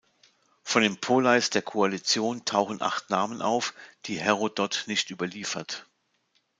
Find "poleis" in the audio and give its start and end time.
0.99-1.51